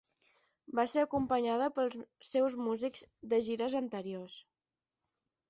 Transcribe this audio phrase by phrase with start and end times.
[0.77, 1.99] Va ser acompanyada pels
[2.31, 3.05] seus músics
[3.35, 4.41] de gires anteriors.